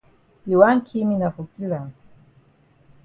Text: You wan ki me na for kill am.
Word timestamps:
You 0.49 0.57
wan 0.61 0.79
ki 0.87 0.99
me 1.09 1.15
na 1.19 1.27
for 1.35 1.45
kill 1.53 1.73
am. 1.79 1.87